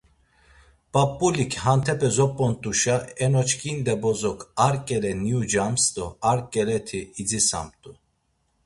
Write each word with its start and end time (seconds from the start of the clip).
P̌ap̌ulik 0.91 1.53
hantepe 1.63 2.09
zop̌ont̆uşa 2.15 2.95
enoçkinde 3.25 3.93
bozok 4.03 4.39
ar 4.65 4.75
ǩele 4.87 5.11
niucams 5.23 5.83
do 5.93 6.05
ar 6.31 6.39
ǩeleti 6.51 7.01
idzitsamt̆u. 7.21 7.91